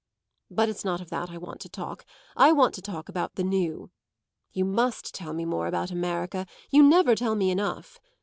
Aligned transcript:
But 0.49 0.67
it's 0.67 0.83
not 0.83 0.99
of 0.99 1.11
that 1.11 1.29
I 1.29 1.37
want 1.37 1.59
to 1.61 1.69
talk; 1.69 2.05
I 2.35 2.51
want 2.53 2.73
to 2.73 2.81
talk 2.81 3.07
about 3.07 3.35
the 3.35 3.43
new. 3.43 3.91
You 4.51 4.65
must 4.65 5.13
tell 5.13 5.31
me 5.31 5.45
more 5.45 5.67
about 5.67 5.91
America; 5.91 6.47
you 6.71 6.81
never 6.81 7.13
tell 7.13 7.35
me 7.35 7.51
enough. 7.51 7.99